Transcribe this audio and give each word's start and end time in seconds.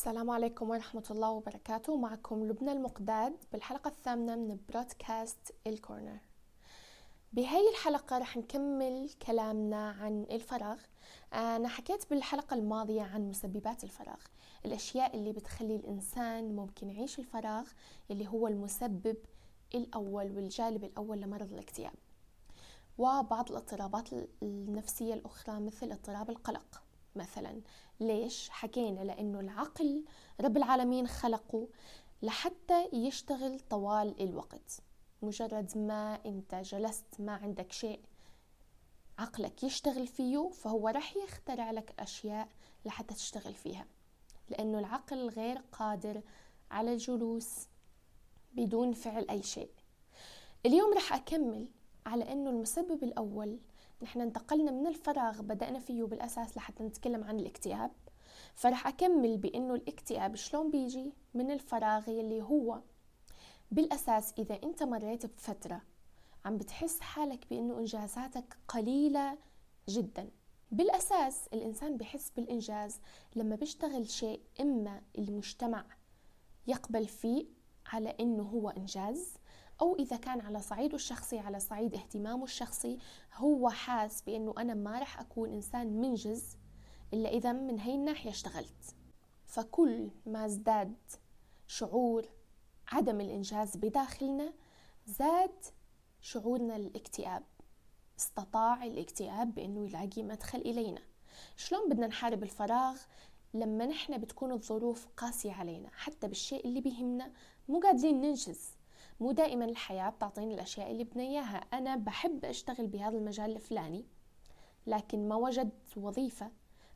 السلام 0.00 0.30
عليكم 0.30 0.70
ورحمة 0.70 1.04
الله 1.10 1.30
وبركاته. 1.30 1.96
معكم 1.96 2.44
لبنى 2.44 2.72
المقداد 2.72 3.36
بالحلقة 3.52 3.88
الثامنة 3.88 4.36
من 4.36 4.58
برودكاست 4.68 5.54
الكورنر 5.66 6.18
بهاي 7.32 7.70
الحلقة 7.70 8.18
رح 8.18 8.36
نكمل 8.36 9.10
كلامنا 9.26 9.90
عن 9.90 10.26
الفراغ. 10.30 10.78
أنا 11.32 11.68
حكيت 11.68 12.10
بالحلقة 12.10 12.54
الماضية 12.54 13.02
عن 13.02 13.28
مسببات 13.28 13.84
الفراغ 13.84 14.20
الأشياء 14.64 15.16
اللي 15.16 15.32
بتخلي 15.32 15.76
الإنسان 15.76 16.56
ممكن 16.56 16.90
يعيش 16.90 17.18
الفراغ 17.18 17.68
اللي 18.10 18.28
هو 18.28 18.48
المسبب 18.48 19.16
الأول 19.74 20.36
والجالب 20.36 20.84
الأول 20.84 21.20
لمرض 21.20 21.52
الاكتئاب. 21.52 21.94
وبعض 22.98 23.50
الاضطرابات 23.50 24.08
النفسية 24.42 25.14
الأخرى 25.14 25.60
مثل 25.60 25.92
اضطراب 25.92 26.30
القلق. 26.30 26.82
مثلا. 27.16 27.60
ليش؟ 28.00 28.48
حكينا 28.50 29.00
لأنه 29.00 29.40
العقل 29.40 30.04
رب 30.40 30.56
العالمين 30.56 31.06
خلقه 31.06 31.68
لحتى 32.22 32.88
يشتغل 32.92 33.60
طوال 33.60 34.22
الوقت. 34.22 34.82
مجرد 35.22 35.78
ما 35.78 36.20
أنت 36.26 36.54
جلست 36.54 37.04
ما 37.18 37.32
عندك 37.32 37.72
شيء 37.72 38.00
عقلك 39.18 39.62
يشتغل 39.62 40.06
فيه 40.06 40.50
فهو 40.50 40.88
رح 40.88 41.16
يخترع 41.16 41.70
لك 41.70 41.94
أشياء 41.98 42.48
لحتى 42.84 43.14
تشتغل 43.14 43.54
فيها. 43.54 43.86
لأنه 44.48 44.78
العقل 44.78 45.28
غير 45.28 45.58
قادر 45.72 46.22
على 46.70 46.92
الجلوس 46.92 47.68
بدون 48.52 48.92
فعل 48.92 49.26
أي 49.30 49.42
شيء. 49.42 49.70
اليوم 50.66 50.94
رح 50.94 51.12
أكمل 51.12 51.68
على 52.06 52.32
أنه 52.32 52.50
المسبب 52.50 53.04
الأول 53.04 53.58
نحن 54.02 54.20
انتقلنا 54.20 54.70
من 54.70 54.86
الفراغ 54.86 55.42
بدأنا 55.42 55.78
فيه 55.78 56.04
بالأساس 56.04 56.56
لحتى 56.56 56.82
نتكلم 56.82 57.24
عن 57.24 57.38
الاكتئاب. 57.38 57.90
فرح 58.54 58.86
أكمل 58.86 59.36
بأنه 59.36 59.74
الاكتئاب 59.74 60.36
شلون 60.36 60.70
بيجي؟ 60.70 61.12
من 61.34 61.50
الفراغ 61.50 62.08
يلي 62.08 62.42
هو. 62.42 62.80
بالأساس 63.70 64.34
إذا 64.38 64.60
أنت 64.64 64.82
مريت 64.82 65.26
بفترة 65.26 65.82
عم 66.44 66.56
بتحس 66.56 67.00
حالك 67.00 67.46
بأنه 67.50 67.78
إنجازاتك 67.78 68.56
قليلة 68.68 69.38
جدا. 69.88 70.30
بالأساس 70.72 71.48
الإنسان 71.52 71.96
بحس 71.96 72.30
بالإنجاز 72.30 73.00
لما 73.36 73.56
بيشتغل 73.56 74.10
شيء 74.10 74.40
إما 74.60 75.02
المجتمع 75.18 75.84
يقبل 76.66 77.06
فيه 77.06 77.46
على 77.86 78.16
إنه 78.20 78.42
هو 78.42 78.68
إنجاز 78.68 79.34
أو 79.80 79.96
إذا 79.96 80.16
كان 80.16 80.40
على 80.40 80.60
صعيده 80.60 80.94
الشخصي 80.94 81.38
على 81.38 81.60
صعيد 81.60 81.94
اهتمامه 81.94 82.44
الشخصي 82.44 82.98
هو 83.34 83.68
حاس 83.68 84.22
بأنه 84.22 84.54
أنا 84.58 84.74
ما 84.74 84.98
رح 84.98 85.20
أكون 85.20 85.50
إنسان 85.50 86.00
منجز 86.00 86.56
إلا 87.14 87.28
إذا 87.28 87.52
من 87.52 87.80
هاي 87.80 87.94
الناحية 87.94 88.30
اشتغلت. 88.30 88.94
فكل 89.46 90.10
ما 90.26 90.46
ازداد 90.46 90.96
شعور 91.66 92.28
عدم 92.88 93.20
الإنجاز 93.20 93.76
بداخلنا 93.76 94.52
زاد 95.06 95.64
شعورنا 96.20 96.76
الاكتئاب 96.76 97.42
استطاع 98.18 98.84
الاكتئاب 98.84 99.54
بأنه 99.54 99.84
يلاقي 99.84 100.22
مدخل 100.22 100.58
إلينا. 100.58 101.02
شلون 101.56 101.88
بدنا 101.88 102.06
نحارب 102.06 102.42
الفراغ؟ 102.42 102.98
لما 103.54 103.86
نحن 103.86 104.18
بتكون 104.18 104.52
الظروف 104.52 105.06
قاسية 105.16 105.52
علينا 105.52 105.90
حتى 105.92 106.28
بالشيء 106.28 106.64
اللي 106.64 106.80
بيهمنا 106.80 107.32
مو 107.68 107.80
قادرين 107.80 108.20
ننجز. 108.20 108.79
مو 109.20 109.32
دائما 109.32 109.64
الحياة 109.64 110.10
بتعطيني 110.10 110.54
الأشياء 110.54 110.90
اللي 110.90 111.04
بدنا 111.04 111.22
إياها. 111.22 111.56
أنا 111.72 111.96
بحب 111.96 112.44
أشتغل 112.44 112.86
بهذا 112.86 113.18
المجال 113.18 113.50
الفلاني 113.56 114.04
لكن 114.86 115.28
ما 115.28 115.36
وجدت 115.36 115.96
وظيفة 115.96 116.50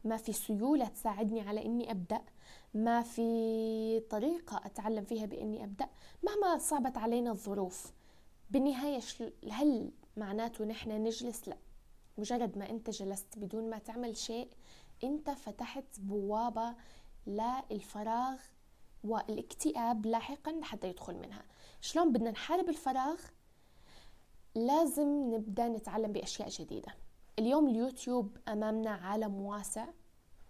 ما 0.05 0.17
في 0.17 0.33
سيولة 0.33 0.85
تساعدني 0.87 1.41
على 1.41 1.65
إني 1.67 1.91
أبدأ 1.91 2.21
ما 2.75 3.03
في 3.03 4.01
طريقة 4.11 4.61
أتعلم 4.65 5.05
فيها 5.05 5.27
بإني 5.27 5.65
أبدأ. 5.65 5.89
مهما 6.23 6.59
صعبت 6.59 6.97
علينا 6.99 7.31
الظروف 7.31 7.93
بالنهاية 8.51 9.01
هل 9.51 9.91
معناته 10.17 10.65
نحن 10.65 10.91
نجلس؟ 10.91 11.49
لا. 11.49 11.57
مجرد 12.19 12.59
ما 12.59 12.71
أنت 12.71 12.91
جلست 12.91 13.39
بدون 13.39 13.71
ما 13.71 13.79
تعمل 13.79 14.17
شيء 14.17 14.49
أنت 15.05 15.31
فتحت 15.31 16.01
بوابة 16.01 16.75
للفراغ 17.27 18.39
والاكتئاب 19.05 20.07
لاحقا 20.07 20.61
حتى 20.63 20.89
يدخل 20.89 21.15
منها. 21.15 21.45
شلون 21.81 22.13
بدنا 22.13 22.31
نحارب 22.31 22.69
الفراغ؟ 22.69 23.21
لازم 24.55 25.35
نبدأ 25.35 25.69
نتعلم 25.69 26.13
بأشياء 26.13 26.49
جديدة. 26.49 26.95
اليوم 27.39 27.69
اليوتيوب 27.69 28.37
أمامنا 28.49 28.91
عالم 28.91 29.41
واسع 29.41 29.87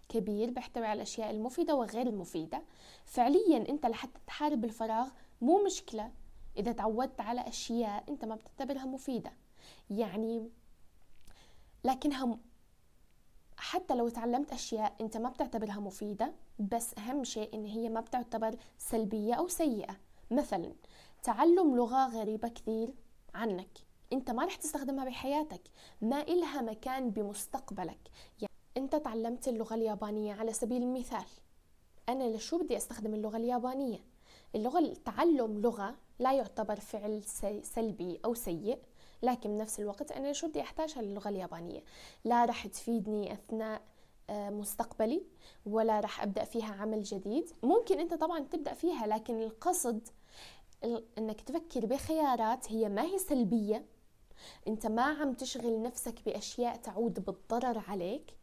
كبير 0.09 0.49
بيحتوي 0.49 0.85
على 0.85 0.97
الأشياء 0.97 1.31
المفيدة 1.31 1.75
وغير 1.75 2.07
المفيدة. 2.07 2.63
فعليا 3.05 3.69
أنت 3.69 3.85
لحتى 3.85 4.19
تحارب 4.27 4.65
الفراغ 4.65 5.09
مو 5.41 5.65
مشكلة 5.65 6.11
إذا 6.57 6.71
تعودت 6.71 7.21
على 7.21 7.47
أشياء 7.47 8.03
أنت 8.09 8.25
ما 8.25 8.35
بتعتبرها 8.35 8.85
مفيدة. 8.85 9.33
يعني 9.89 10.49
لكنها 11.83 12.37
حتى 13.57 13.95
لو 13.95 14.09
تعلمت 14.09 14.53
أشياء 14.53 14.95
أنت 15.01 15.17
ما 15.17 15.29
بتعتبرها 15.29 15.79
مفيدة 15.79 16.33
بس 16.59 16.97
أهم 16.97 17.23
شيء 17.23 17.55
إن 17.55 17.65
هي 17.65 17.89
ما 17.89 18.01
بتعتبر 18.01 18.55
سلبية 18.77 19.33
أو 19.33 19.47
سيئة. 19.47 19.95
مثلا 20.31 20.73
تعلم 21.23 21.75
لغة 21.75 22.07
غريبة 22.07 22.47
كثير 22.47 22.93
عنك. 23.33 23.77
أنت 24.13 24.31
ما 24.31 24.45
رح 24.45 24.55
تستخدمها 24.55 25.05
بحياتك. 25.05 25.61
ما 26.01 26.21
إلها 26.21 26.61
مكان 26.61 27.09
بمستقبلك. 27.09 27.99
يعني 28.41 28.53
أنت 28.77 28.95
تعلمت 28.95 29.47
اللغة 29.47 29.75
اليابانية 29.75 30.33
على 30.33 30.53
سبيل 30.53 30.83
المثال. 30.83 31.25
أنا 32.09 32.23
لشو 32.23 32.57
بدي 32.57 32.77
أستخدم 32.77 33.13
اللغة 33.13 33.37
اليابانية؟ 33.37 33.99
اللغة 34.55 34.93
تعلم 35.05 35.61
لغة 35.61 35.95
لا 36.19 36.33
يعتبر 36.33 36.79
فعل 36.79 37.23
سلبي 37.63 38.19
أو 38.25 38.33
سيء. 38.33 38.79
لكن 39.25 39.57
بنفس 39.57 39.79
الوقت 39.79 40.11
أنا 40.11 40.33
شو 40.33 40.47
بدي 40.47 40.61
أحتاجها 40.61 41.01
للغة 41.01 41.29
اليابانية؟ 41.29 41.83
لا 42.25 42.45
رح 42.45 42.67
تفيدني 42.67 43.33
أثناء 43.33 43.81
آه، 44.29 44.49
مستقبلي 44.49 45.23
ولا 45.65 45.99
رح 45.99 46.23
أبدأ 46.23 46.43
فيها 46.43 46.73
عمل 46.73 47.03
جديد. 47.03 47.49
ممكن 47.63 47.99
أنت 47.99 48.13
طبعا 48.13 48.39
تبدأ 48.39 48.73
فيها 48.73 49.07
لكن 49.07 49.41
القصد 49.41 50.07
إنك 51.17 51.41
تفكر 51.41 51.85
بخيارات 51.85 52.71
هي 52.71 52.89
ما 52.89 53.01
هي 53.01 53.17
سلبية. 53.17 53.85
أنت 54.67 54.87
ما 54.87 55.01
عم 55.01 55.33
تشغل 55.33 55.81
نفسك 55.81 56.25
بأشياء 56.25 56.75
تعود 56.75 57.25
بالضرر 57.25 57.83
عليك 57.87 58.35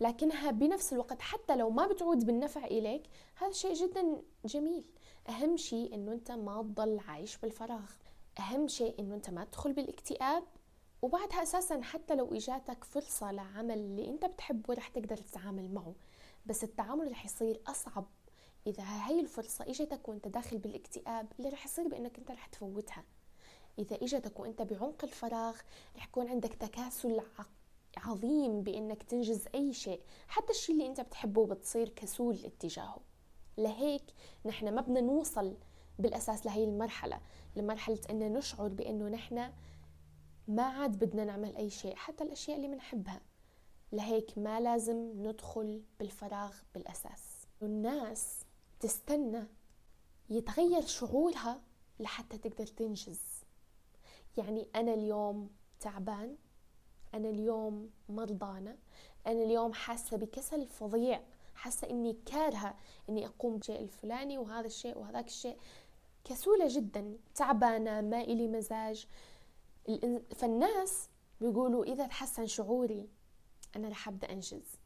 لكنها 0.00 0.50
بنفس 0.50 0.92
الوقت 0.92 1.20
حتى 1.20 1.56
لو 1.56 1.70
ما 1.70 1.86
بتعود 1.86 2.26
بالنفع 2.26 2.64
إليك 2.64 3.02
هذا 3.34 3.52
شيء 3.52 3.74
جدا 3.74 4.22
جميل. 4.44 4.84
أهم 5.28 5.56
شيء 5.56 5.94
أنه 5.94 6.12
أنت 6.12 6.30
ما 6.30 6.62
تضل 6.62 7.00
عايش 7.08 7.36
بالفراغ. 7.36 7.90
أهم 8.38 8.68
شيء 8.68 9.00
أنه 9.00 9.14
أنت 9.14 9.30
ما 9.30 9.44
تدخل 9.44 9.72
بالاكتئاب 9.72 10.44
وبعدها 11.02 11.42
أساسا 11.42 11.82
حتى 11.82 12.14
لو 12.14 12.34
إجاتك 12.34 12.84
فرصة 12.84 13.32
لعمل 13.32 13.78
اللي 13.78 14.08
أنت 14.08 14.24
بتحبه 14.24 14.74
رح 14.74 14.88
تقدر 14.88 15.16
تتعامل 15.16 15.74
معه. 15.74 15.94
بس 16.46 16.64
التعامل 16.64 17.10
رح 17.10 17.24
يصير 17.24 17.60
أصعب 17.66 18.04
إذا 18.66 18.82
هاي 18.82 19.20
الفرصة 19.20 19.64
إجتك 19.68 20.08
وأنت 20.08 20.28
داخل 20.28 20.58
بالاكتئاب 20.58 21.32
اللي 21.38 21.48
رح 21.48 21.64
يصير 21.64 21.88
بأنك 21.88 22.18
أنت 22.18 22.30
رح 22.30 22.46
تفوتها. 22.46 23.04
إذا 23.78 23.96
إجتك 24.02 24.40
وأنت 24.40 24.62
بعمق 24.62 25.04
الفراغ 25.04 25.56
رح 25.96 26.04
يكون 26.06 26.28
عندك 26.28 26.54
تكاسل 26.54 27.20
عظيم 27.96 28.62
بأنك 28.62 29.02
تنجز 29.02 29.44
أي 29.54 29.72
شيء 29.72 30.00
حتى 30.28 30.50
الشيء 30.52 30.74
اللي 30.74 30.86
أنت 30.86 31.00
بتحبه 31.00 31.46
بتصير 31.46 31.88
كسول 31.88 32.38
اتجاهه. 32.44 33.00
لهيك 33.58 34.04
نحن 34.46 34.74
ما 34.74 34.80
بدنا 34.80 35.00
نوصل 35.00 35.56
بالأساس 35.98 36.46
لهي 36.46 36.64
المرحلة 36.64 37.20
لمرحلة 37.56 38.00
أن 38.10 38.32
نشعر 38.32 38.68
بأنه 38.68 39.08
نحن 39.08 39.52
ما 40.48 40.62
عاد 40.62 40.98
بدنا 40.98 41.24
نعمل 41.24 41.56
أي 41.56 41.70
شيء 41.70 41.96
حتى 41.96 42.24
الأشياء 42.24 42.56
اللي 42.56 42.68
بنحبها 42.68 43.20
لهيك 43.92 44.38
ما 44.38 44.60
لازم 44.60 44.96
ندخل 44.96 45.82
بالفراغ 45.98 46.54
بالأساس. 46.74 47.46
الناس 47.62 48.38
تستنى 48.80 49.44
يتغير 50.30 50.80
شعورها 50.86 51.60
لحتى 52.00 52.38
تقدر 52.38 52.66
تنجز. 52.66 53.20
يعني 54.36 54.68
أنا 54.76 54.94
اليوم 54.94 55.50
تعبان 55.80 56.36
أنا 57.14 57.28
اليوم 57.28 57.90
مرضانة 58.08 58.76
أنا 59.26 59.42
اليوم 59.42 59.72
حاسة 59.72 60.16
بكسل 60.16 60.66
فظيع 60.66 61.22
حاسة 61.54 61.90
إني 61.90 62.16
كارهة 62.26 62.74
إني 63.08 63.26
أقوم 63.26 63.56
بالشيء 63.56 63.80
الفلاني 63.80 64.38
وهذا 64.38 64.66
الشيء 64.66 64.98
وهذاك 64.98 65.26
الشيء. 65.26 65.56
كسولة 66.24 66.66
جدا 66.68 67.18
تعبانة 67.34 68.00
ما 68.00 68.20
إلي 68.20 68.48
مزاج. 68.48 69.06
فالناس 70.34 71.08
بيقولوا 71.40 71.84
إذا 71.84 72.06
تحسن 72.06 72.46
شعوري 72.46 73.08
أنا 73.76 73.88
رح 73.88 74.08
أبدأ 74.08 74.32
أنجز. 74.32 74.78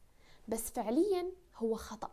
بس 0.47 0.71
فعليا 0.71 1.31
هو 1.55 1.75
خطأ. 1.75 2.11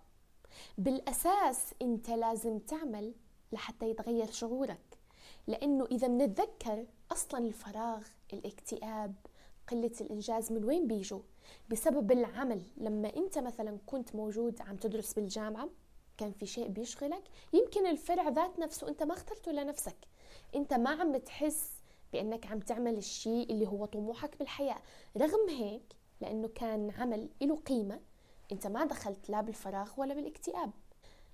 بالأساس 0.79 1.75
أنت 1.83 2.11
لازم 2.11 2.59
تعمل 2.59 3.15
لحتى 3.53 3.91
يتغير 3.91 4.31
شعورك. 4.31 4.99
لأنه 5.47 5.85
إذا 5.85 6.07
بنتذكر 6.09 6.87
أصلا 7.13 7.47
الفراغ 7.47 8.07
الاكتئاب 8.33 9.15
قلة 9.69 9.93
الإنجاز 10.01 10.53
من 10.53 10.65
وين 10.65 10.87
بيجوا؟ 10.87 11.21
بسبب 11.71 12.13
العمل. 12.13 12.63
لما 12.77 13.17
أنت 13.17 13.39
مثلا 13.39 13.79
كنت 13.87 14.15
موجود 14.15 14.61
عم 14.61 14.77
تدرس 14.77 15.13
بالجامعة 15.15 15.69
كان 16.17 16.33
في 16.33 16.47
شيء 16.47 16.69
بيشغلك 16.69 17.23
يمكن 17.53 17.87
الفرع 17.87 18.29
ذات 18.29 18.59
نفسه 18.59 18.89
أنت 18.89 19.03
ما 19.03 19.15
اخترته 19.15 19.53
لنفسك. 19.53 19.97
أنت 20.55 20.75
ما 20.75 20.91
عم 20.91 21.13
بتحس 21.13 21.71
بأنك 22.13 22.47
عم 22.47 22.61
تعمل 22.61 22.97
الشيء 22.97 23.51
اللي 23.51 23.67
هو 23.67 23.85
طموحك 23.85 24.39
بالحياة. 24.39 24.79
رغم 25.17 25.49
هيك 25.49 25.93
لأنه 26.21 26.49
كان 26.49 26.91
عمل 26.91 27.29
له 27.43 27.57
قيمة 27.57 28.01
أنت 28.53 28.67
ما 28.67 28.85
دخلت 28.85 29.31
لا 29.31 29.41
بالفراغ 29.41 29.91
ولا 29.97 30.15
بالاكتئاب. 30.15 30.71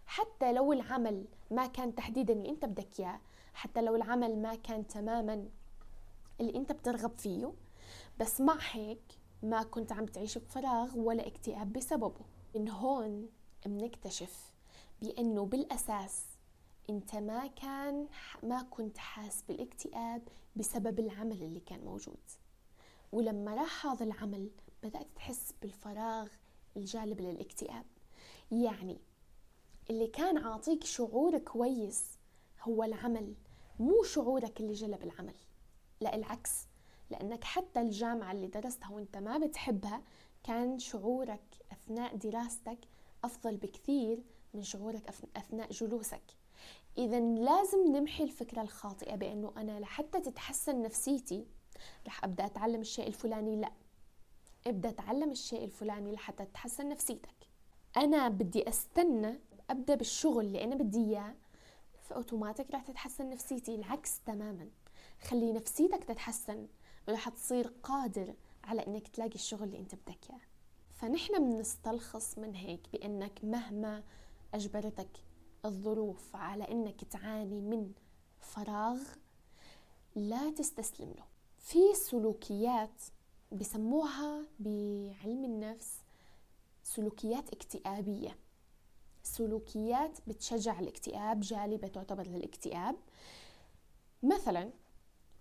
حتى 0.06 0.52
لو 0.52 0.72
العمل 0.72 1.24
ما 1.50 1.66
كان 1.66 1.94
تحديدا 1.94 2.32
اللي 2.32 2.48
أنت 2.48 2.64
بدك 2.64 3.00
إياه 3.00 3.20
حتى 3.54 3.82
لو 3.82 3.96
العمل 3.96 4.42
ما 4.42 4.54
كان 4.54 4.86
تماما 4.86 5.48
اللي 6.40 6.54
أنت 6.54 6.72
بترغب 6.72 7.18
فيه 7.18 7.52
بس 8.20 8.40
مع 8.40 8.58
هيك 8.72 9.02
ما 9.42 9.62
كنت 9.62 9.92
عم 9.92 10.06
تعيش 10.06 10.38
بفراغ 10.38 10.98
ولا 10.98 11.26
اكتئاب 11.26 11.72
بسببه. 11.72 12.24
من 12.54 12.68
هون 12.68 13.28
بنكتشف 13.66 14.49
بأنه 15.02 15.44
بالأساس 15.46 16.24
أنت 16.90 17.14
ما 17.14 17.46
كان 17.46 18.08
ما 18.42 18.62
كنت 18.62 18.98
حاس 18.98 19.42
بالاكتئاب 19.42 20.22
بسبب 20.56 21.00
العمل 21.00 21.42
اللي 21.42 21.60
كان 21.60 21.84
موجود. 21.84 22.20
ولما 23.12 23.54
راح 23.54 23.86
هذا 23.86 24.04
العمل 24.04 24.50
بدأت 24.82 25.06
تحس 25.16 25.54
بالفراغ 25.62 26.28
الجالب 26.76 27.20
للاكتئاب. 27.20 27.84
يعني 28.52 28.98
اللي 29.90 30.06
كان 30.06 30.38
عاطيك 30.38 30.84
شعور 30.84 31.38
كويس 31.38 32.18
هو 32.62 32.84
العمل 32.84 33.34
مو 33.78 34.02
شعورك 34.02 34.60
اللي 34.60 34.72
جلب 34.72 35.02
العمل. 35.02 35.34
لا 36.00 36.14
العكس. 36.14 36.66
لأنك 37.10 37.44
حتى 37.44 37.80
الجامعة 37.80 38.32
اللي 38.32 38.46
درستها 38.46 38.90
وأنت 38.90 39.16
ما 39.16 39.38
بتحبها 39.38 40.02
كان 40.42 40.78
شعورك 40.78 41.44
أثناء 41.72 42.16
دراستك 42.16 42.78
أفضل 43.24 43.56
بكثير 43.56 44.22
من 44.54 44.62
شعورك 44.62 45.14
أثناء 45.36 45.70
جلوسك. 45.70 46.22
إذا 46.98 47.20
لازم 47.20 47.96
نمحي 47.96 48.24
الفكرة 48.24 48.62
الخاطئة 48.62 49.14
بأنه 49.14 49.52
أنا 49.56 49.80
لحتى 49.80 50.20
تتحسن 50.20 50.82
نفسيتي 50.82 51.46
رح 52.06 52.24
أبدأ 52.24 52.46
أتعلم 52.46 52.80
الشيء 52.80 53.06
الفلاني 53.06 53.56
لا. 53.56 53.72
ابدأ 54.66 54.88
أتعلم 54.88 55.30
الشيء 55.30 55.64
الفلاني 55.64 56.12
لحتى 56.12 56.44
تتحسن 56.44 56.88
نفسيتك. 56.88 57.48
أنا 57.96 58.28
بدي 58.28 58.68
أستنى 58.68 59.40
أبدأ 59.70 59.94
بالشغل 59.94 60.46
اللي 60.46 60.64
أنا 60.64 60.74
بدي 60.74 60.98
إياه 60.98 61.34
فأوتوماتيك 62.02 62.70
رح 62.70 62.82
تتحسن 62.82 63.30
نفسيتي 63.30 63.74
العكس 63.74 64.20
تماما. 64.20 64.68
خلي 65.20 65.52
نفسيتك 65.52 66.04
تتحسن 66.04 66.66
ورح 67.08 67.28
تصير 67.28 67.72
قادر 67.82 68.34
على 68.64 68.86
إنك 68.86 69.08
تلاقي 69.08 69.34
الشغل 69.34 69.62
اللي 69.62 69.78
أنت 69.78 69.94
بدك 69.94 70.30
إياه. 70.30 70.40
فنحن 70.90 71.38
بنستلخص 71.38 72.38
من 72.38 72.54
هيك 72.54 72.80
بأنك 72.92 73.44
مهما 73.44 74.02
أجبرتك 74.54 75.08
الظروف 75.64 76.36
على 76.36 76.64
إنك 76.64 77.04
تعاني 77.04 77.60
من 77.60 77.92
فراغ 78.40 78.98
لا 80.14 80.50
تستسلم 80.50 81.10
له. 81.10 81.24
في 81.58 81.94
سلوكيات 81.94 83.02
بسموها 83.52 84.46
بعلم 84.60 85.44
النفس 85.44 85.98
سلوكيات 86.82 87.52
اكتئابية. 87.52 88.36
سلوكيات 89.22 90.18
بتشجع 90.26 90.80
الاكتئاب 90.80 91.40
جالبة 91.40 91.88
تعتبر 91.88 92.26
للاكتئاب. 92.26 92.96
مثلا 94.22 94.70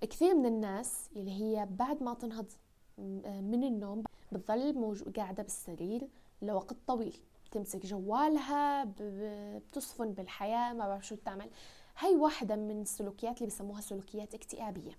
كثير 0.02 0.36
من 0.36 0.46
الناس 0.46 1.10
اللي 1.16 1.32
هي 1.32 1.68
بعد 1.72 2.04
ما 2.04 2.14
تنهض 2.14 2.52
من 2.98 3.64
النوم 3.64 4.04
بتظل 4.32 4.74
موجود 4.74 5.20
قاعدة 5.20 5.44
بالسرير 5.44 6.08
لوقت 6.42 6.78
طويل. 6.88 7.20
تمسك 7.52 7.86
جوالها 7.86 8.94
بتصفن 9.00 10.14
بالحياة 10.14 10.74
ما 10.74 10.88
بعرف 10.88 11.08
شو 11.08 11.16
تعمل 11.16 11.50
هاي 11.98 12.16
واحدة 12.16 12.56
من 12.56 12.82
السلوكيات 12.82 13.38
اللي 13.38 13.48
بسموها 13.48 13.82
سلوكيات 13.82 14.34
اكتئابية. 14.36 14.98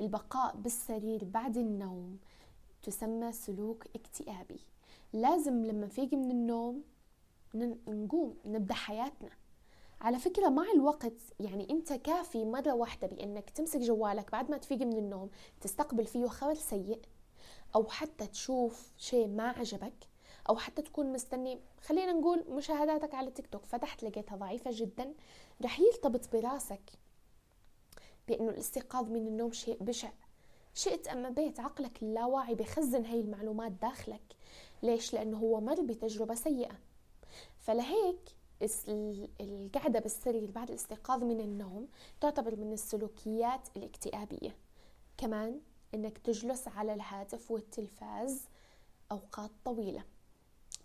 البقاء 0.00 0.56
بالسرير 0.56 1.24
بعد 1.24 1.56
النوم 1.56 2.18
تسمى 2.82 3.32
سلوك 3.32 3.86
اكتئابي. 3.94 4.60
لازم 5.12 5.64
لما 5.64 5.86
نفيق 5.86 6.14
من 6.14 6.30
النوم 6.30 6.82
نقوم 7.88 8.36
نبدأ 8.44 8.74
حياتنا. 8.74 9.30
على 10.00 10.18
فكرة 10.18 10.48
مع 10.48 10.64
الوقت 10.74 11.12
يعني 11.40 11.70
أنت 11.70 11.92
كافي 11.92 12.44
مرة 12.44 12.72
واحدة 12.74 13.06
بأنك 13.06 13.50
تمسك 13.50 13.80
جوالك 13.80 14.32
بعد 14.32 14.50
ما 14.50 14.56
تفيق 14.56 14.82
من 14.82 14.98
النوم 14.98 15.30
تستقبل 15.60 16.06
فيه 16.06 16.26
خبر 16.26 16.54
سيء 16.54 17.00
أو 17.74 17.86
حتى 17.86 18.26
تشوف 18.26 18.92
شيء 18.96 19.28
ما 19.28 19.48
عجبك 19.48 20.08
أو 20.48 20.56
حتى 20.56 20.82
تكون 20.82 21.12
مستني. 21.12 21.58
خلينا 21.80 22.12
نقول 22.12 22.44
مشاهداتك 22.48 23.14
على 23.14 23.30
تيك 23.30 23.46
توك 23.46 23.64
فتحت 23.64 24.02
لقيتها 24.02 24.36
ضعيفة 24.36 24.70
جدا 24.74 25.14
رح 25.62 25.80
يرتبط 25.80 26.32
براسك 26.32 26.90
بأنه 28.28 28.50
الاستيقاظ 28.50 29.10
من 29.10 29.26
النوم 29.26 29.52
شيء 29.52 29.82
بشع. 29.82 30.10
شئت 30.74 31.08
أما 31.08 31.28
بيت 31.28 31.60
عقلك 31.60 32.02
اللاواعي 32.02 32.54
بخزن 32.54 33.04
هاي 33.04 33.20
المعلومات 33.20 33.72
داخلك. 33.72 34.22
ليش؟ 34.82 35.14
لأنه 35.14 35.38
هو 35.38 35.60
مر 35.60 35.80
بتجربة 35.80 36.34
سيئة. 36.34 36.78
فلهيك 37.58 38.20
القعدة 39.40 40.00
بالسرير 40.00 40.50
بعد 40.50 40.68
الاستيقاظ 40.68 41.24
من 41.24 41.40
النوم 41.40 41.88
تعتبر 42.20 42.56
من 42.56 42.72
السلوكيات 42.72 43.68
الاكتئابية. 43.76 44.56
كمان 45.18 45.60
إنك 45.94 46.18
تجلس 46.18 46.68
على 46.68 46.94
الهاتف 46.94 47.50
والتلفاز 47.50 48.42
أوقات 49.12 49.50
طويلة. 49.64 50.04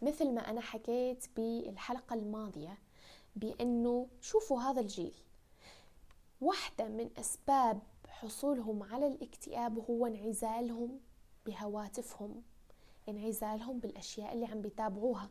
مثل 0.01 0.31
ما 0.31 0.49
أنا 0.49 0.61
حكيت 0.61 1.25
بالحلقة 1.35 2.13
الماضية 2.13 2.77
بأنه 3.35 4.07
شوفوا 4.21 4.61
هذا 4.61 4.81
الجيل. 4.81 5.13
واحدة 6.41 6.87
من 6.87 7.09
أسباب 7.17 7.79
حصولهم 8.07 8.83
على 8.83 9.07
الاكتئاب 9.07 9.79
هو 9.89 10.05
انعزالهم 10.07 10.99
بهواتفهم 11.45 12.43
انعزالهم 13.09 13.79
بالأشياء 13.79 14.33
اللي 14.33 14.45
عم 14.45 14.61
بيتابعوها. 14.61 15.29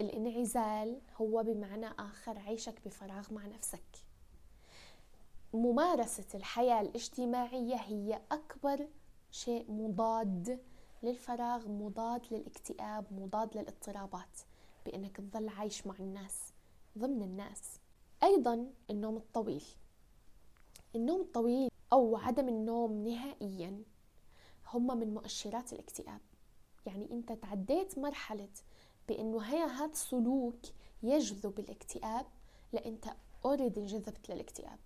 الانعزال 0.00 1.00
هو 1.16 1.42
بمعنى 1.42 1.86
آخر 1.86 2.38
عيشك 2.38 2.74
بفراغ 2.84 3.34
مع 3.34 3.46
نفسك. 3.46 3.84
ممارسة 5.54 6.26
الحياة 6.34 6.80
الاجتماعية 6.80 7.74
هي 7.76 8.20
أكبر 8.32 8.88
شيء 9.30 9.70
مضاد 9.72 10.60
للفراغ 11.02 11.68
مضاد 11.68 12.22
للاكتئاب 12.30 13.04
مضاد 13.12 13.56
للاضطرابات 13.56 14.40
بأنك 14.86 15.16
تظل 15.16 15.48
عايش 15.48 15.86
مع 15.86 15.94
الناس 16.00 16.52
ضمن 16.98 17.22
الناس. 17.22 17.80
أيضا 18.22 18.66
النوم 18.90 19.16
الطويل. 19.16 19.64
النوم 20.94 21.20
الطويل 21.20 21.70
أو 21.92 22.16
عدم 22.16 22.48
النوم 22.48 23.08
نهائيا 23.08 23.82
هم 24.72 24.98
من 24.98 25.14
مؤشرات 25.14 25.72
الاكتئاب. 25.72 26.20
يعني 26.86 27.10
أنت 27.10 27.32
تعديت 27.32 27.98
مرحلة 27.98 28.48
بانه 29.08 29.38
هي 29.38 29.62
هذا 29.62 29.92
السلوك 29.92 30.60
يجذب 31.02 31.58
الاكتئاب 31.58 32.26
لأنت 32.72 33.04
اوريدي 33.44 33.80
انجذبت 33.80 34.30
للاكتئاب. 34.30 34.78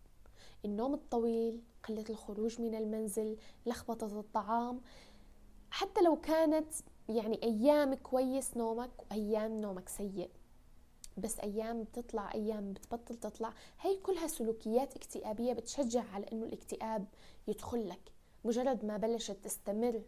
النوم 0.65 0.95
الطويل 0.95 1.61
قلة 1.89 2.05
الخروج 2.11 2.61
من 2.61 2.75
المنزل 2.75 3.37
لخبطة 3.67 4.21
الطعام 4.21 4.81
حتى 5.71 6.01
لو 6.01 6.17
كانت 6.17 6.73
يعني 7.09 7.43
أيام 7.43 7.95
كويس 7.95 8.57
نومك 8.57 8.91
وأيام 8.99 9.61
نومك 9.61 9.89
سيء 9.89 10.31
بس 11.19 11.41
أيام 11.41 11.83
بتطلع 11.83 12.35
أيام 12.35 12.73
بتبطل 12.73 13.15
تطلع 13.15 13.53
هي 13.81 13.97
كلها 13.97 14.27
سلوكيات 14.27 14.97
اكتئابية 14.97 15.53
بتشجع 15.53 16.05
على 16.15 16.27
أنه 16.33 16.47
الاكتئاب 16.47 17.07
يدخل 17.49 17.89
لك. 17.89 18.13
مجرد 18.45 18.85
ما 18.85 18.97
بلشت 18.97 19.37
تستمر 19.45 20.03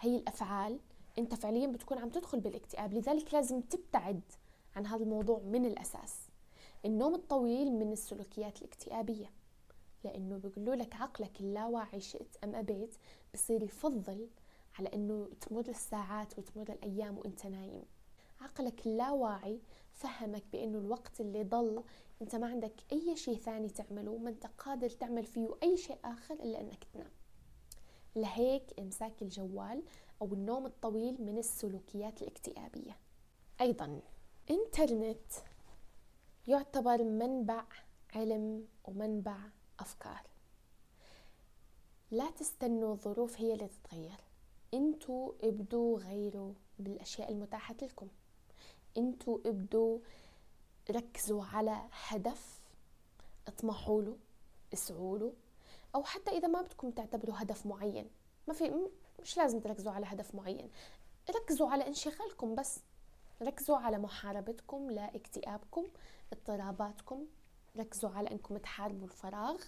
هي 0.00 0.16
الأفعال 0.16 0.78
أنت 1.18 1.34
فعليا 1.34 1.66
بتكون 1.66 1.98
عم 1.98 2.08
تدخل 2.08 2.40
بالاكتئاب. 2.40 2.94
لذلك 2.94 3.34
لازم 3.34 3.60
تبتعد 3.60 4.20
عن 4.76 4.86
هذا 4.86 5.02
الموضوع 5.02 5.38
من 5.38 5.66
الأساس. 5.66 6.14
النوم 6.84 7.14
الطويل 7.14 7.72
من 7.72 7.92
السلوكيات 7.92 8.58
الاكتئابية 8.58 9.30
لأنه 10.04 10.36
بيقولوا 10.36 10.74
لك 10.74 10.94
عقلك 10.94 11.40
اللاواعي 11.40 12.00
شئت 12.00 12.36
أم 12.44 12.54
أبيت 12.54 12.94
بصير 13.34 13.62
يفضل 13.62 14.28
على 14.78 14.90
إنه 14.94 15.28
تمر 15.40 15.68
الساعات 15.68 16.38
وتمر 16.38 16.72
الأيام 16.72 17.18
وإنت 17.18 17.46
نايم. 17.46 17.84
عقلك 18.40 18.86
اللاواعي 18.86 19.60
فهمك 19.92 20.44
بإنه 20.52 20.78
الوقت 20.78 21.20
اللي 21.20 21.42
ضل 21.42 21.84
إنت 22.22 22.36
ما 22.36 22.46
عندك 22.46 22.72
أي 22.92 23.16
شيء 23.16 23.38
ثاني 23.38 23.68
تعمله 23.68 24.16
ما 24.16 24.30
إنت 24.30 24.46
قادر 24.46 24.90
تعمل 24.90 25.24
فيه 25.24 25.48
أي 25.62 25.76
شيء 25.76 25.98
آخر 26.04 26.34
إلا 26.34 26.60
إنك 26.60 26.84
تنام. 26.84 27.10
لهيك 28.16 28.80
إمساك 28.80 29.22
الجوال 29.22 29.82
أو 30.22 30.34
النوم 30.34 30.66
الطويل 30.66 31.22
من 31.22 31.38
السلوكيات 31.38 32.22
الاكتئابية. 32.22 32.96
أيضا 33.60 34.00
إنترنت 34.50 35.32
يعتبر 36.46 37.04
منبع 37.04 37.64
علم 38.14 38.66
ومنبع 38.84 39.36
أفكار. 39.80 40.22
لا 42.10 42.30
تستنوا 42.30 42.92
الظروف 42.92 43.40
هي 43.40 43.52
اللي 43.54 43.68
تتغير. 43.68 44.23
أنتوا 44.74 45.32
ابدوا 45.42 45.98
غيروا 45.98 46.52
بالأشياء 46.78 47.32
المتاحة 47.32 47.76
لكم. 47.82 48.08
أنتوا 48.96 49.38
ابدوا 49.46 49.98
ركزوا 50.90 51.44
على 51.44 51.82
هدف 52.08 52.62
اطمحوا 53.48 54.02
له 54.02 54.16
اسعوا 54.72 55.18
له 55.18 55.32
أو 55.94 56.02
حتى 56.02 56.30
إذا 56.30 56.48
ما 56.48 56.62
بدكم 56.62 56.90
تعتبروا 56.90 57.42
هدف 57.42 57.66
معين. 57.66 58.10
ما 58.48 58.54
في 58.54 58.88
مش 59.22 59.36
لازم 59.36 59.60
تركزوا 59.60 59.92
على 59.92 60.06
هدف 60.06 60.34
معين. 60.34 60.70
ركزوا 61.30 61.68
على 61.68 61.86
انشغالكم 61.86 62.54
بس. 62.54 62.80
ركزوا 63.42 63.76
على 63.76 63.98
محاربتكم 63.98 64.90
لاكتئابكم 64.90 65.84
اضطراباتكم. 66.32 67.26
ركزوا 67.76 68.10
على 68.10 68.30
إنكم 68.30 68.56
تحاربوا 68.56 69.04
الفراغ 69.06 69.62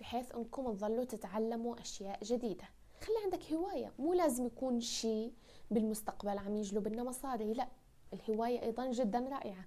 بحيث 0.00 0.34
إنكم 0.34 0.72
تظلوا 0.72 1.04
تتعلموا 1.04 1.80
أشياء 1.80 2.24
جديدة. 2.24 2.68
خلي 3.02 3.16
عندك 3.24 3.52
هواية 3.52 3.92
مو 3.98 4.12
لازم 4.12 4.46
يكون 4.46 4.80
شيء 4.80 5.32
بالمستقبل 5.70 6.38
عم 6.38 6.56
يجلب 6.56 6.88
لنا 6.88 7.02
مصاري 7.02 7.52
لا 7.52 7.68
الهواية 8.12 8.62
أيضا 8.62 8.90
جدا 8.90 9.18
رائعة. 9.18 9.64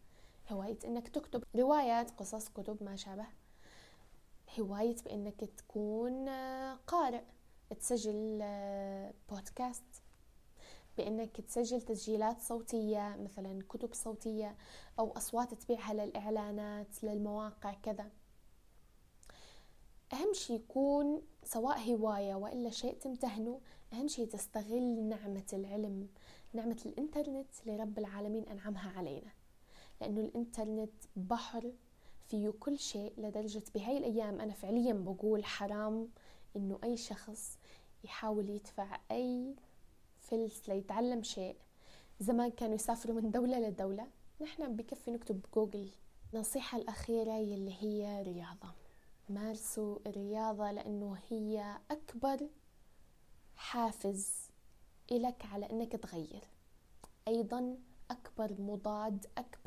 هواية 0.51 0.79
إنك 0.85 1.07
تكتب 1.07 1.43
روايات 1.55 2.11
قصص 2.11 2.49
كتب 2.49 2.83
ما 2.83 2.95
شابه. 2.95 3.25
هواية 4.59 4.95
بإنك 5.05 5.39
تكون 5.57 6.29
قارئ 6.87 7.23
تسجل 7.79 8.43
بودكاست 9.29 9.83
بإنك 10.97 11.41
تسجل 11.41 11.81
تسجيلات 11.81 12.41
صوتية 12.41 13.15
مثلا 13.19 13.63
كتب 13.69 13.93
صوتية 13.93 14.55
أو 14.99 15.11
أصوات 15.17 15.53
تبيعها 15.53 15.93
للإعلانات 15.93 17.03
للمواقع 17.03 17.73
كذا. 17.73 18.09
أهم 20.13 20.33
شيء 20.33 20.55
يكون 20.55 21.21
سواء 21.43 21.79
هواية 21.79 22.35
وإلا 22.35 22.69
شيء 22.69 22.93
تمتهنه 22.93 23.59
أهم 23.93 24.07
شيء 24.07 24.25
تستغل 24.27 25.03
نعمة 25.03 25.47
العلم 25.53 26.07
نعمة 26.53 26.81
الإنترنت 26.85 27.47
اللي 27.61 27.77
رب 27.77 27.99
العالمين 27.99 28.49
أنعمها 28.49 28.97
علينا. 28.97 29.31
لأنه 30.01 30.21
الإنترنت 30.21 30.91
بحر 31.15 31.71
فيه 32.27 32.49
كل 32.49 32.79
شيء 32.79 33.13
لدرجة 33.17 33.63
بهاي 33.75 33.97
الأيام 33.97 34.41
أنا 34.41 34.53
فعليا 34.53 34.93
بقول 34.93 35.45
حرام 35.45 36.09
إنه 36.55 36.79
أي 36.83 36.97
شخص 36.97 37.57
يحاول 38.03 38.49
يدفع 38.49 38.99
أي 39.11 39.55
فلس 40.19 40.69
ليتعلم 40.69 41.23
شيء. 41.23 41.55
زمان 42.19 42.51
كانوا 42.51 42.75
يسافروا 42.75 43.21
من 43.21 43.31
دولة 43.31 43.59
لدولة 43.59 44.07
نحن 44.41 44.75
بكفي 44.75 45.11
نكتب 45.11 45.41
جوجل 45.55 45.89
النصيحة 46.33 46.77
الأخيرة 46.77 47.33
يلي 47.33 47.75
هي 47.79 48.21
رياضة. 48.21 48.73
مارسوا 49.29 49.99
الرياضة 50.07 50.71
لأنه 50.71 51.17
هي 51.29 51.77
أكبر 51.91 52.49
حافز 53.55 54.49
إلك 55.11 55.45
على 55.45 55.65
أنك 55.65 55.91
تغير. 55.91 56.43
أيضا 57.27 57.77
أكبر 58.11 58.61
مضاد 58.61 59.25
أكبر 59.37 59.59